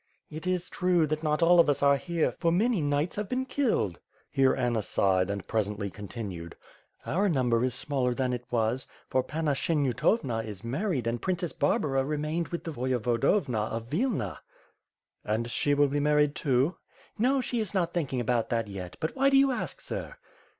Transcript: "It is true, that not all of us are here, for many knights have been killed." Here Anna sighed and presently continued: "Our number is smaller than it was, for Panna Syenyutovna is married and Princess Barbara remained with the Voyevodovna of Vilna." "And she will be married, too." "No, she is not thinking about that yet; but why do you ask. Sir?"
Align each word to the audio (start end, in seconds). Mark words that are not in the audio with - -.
"It 0.31 0.47
is 0.47 0.67
true, 0.67 1.05
that 1.05 1.21
not 1.21 1.43
all 1.43 1.59
of 1.59 1.69
us 1.69 1.83
are 1.83 1.95
here, 1.97 2.31
for 2.31 2.51
many 2.51 2.81
knights 2.81 3.17
have 3.17 3.29
been 3.29 3.45
killed." 3.45 3.99
Here 4.31 4.55
Anna 4.55 4.81
sighed 4.81 5.29
and 5.29 5.45
presently 5.45 5.91
continued: 5.91 6.55
"Our 7.05 7.29
number 7.29 7.63
is 7.63 7.75
smaller 7.75 8.15
than 8.15 8.33
it 8.33 8.43
was, 8.49 8.87
for 9.11 9.21
Panna 9.21 9.51
Syenyutovna 9.53 10.39
is 10.43 10.63
married 10.63 11.05
and 11.05 11.21
Princess 11.21 11.53
Barbara 11.53 12.03
remained 12.03 12.47
with 12.47 12.63
the 12.63 12.71
Voyevodovna 12.71 13.65
of 13.69 13.89
Vilna." 13.91 14.39
"And 15.23 15.51
she 15.51 15.75
will 15.75 15.87
be 15.87 15.99
married, 15.99 16.33
too." 16.33 16.77
"No, 17.19 17.39
she 17.39 17.59
is 17.59 17.75
not 17.75 17.93
thinking 17.93 18.19
about 18.19 18.49
that 18.49 18.67
yet; 18.67 18.97
but 18.99 19.15
why 19.15 19.29
do 19.29 19.37
you 19.37 19.51
ask. 19.51 19.81
Sir?" 19.81 20.15